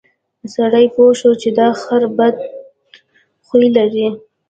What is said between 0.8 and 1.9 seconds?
پوه شو چې دا